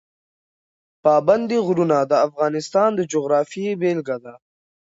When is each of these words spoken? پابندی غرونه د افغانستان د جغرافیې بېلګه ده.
پابندی 1.03 1.59
غرونه 1.67 1.97
د 2.11 2.13
افغانستان 2.27 2.89
د 2.95 3.01
جغرافیې 3.11 3.71
بېلګه 3.81 4.17
ده. 4.23 4.33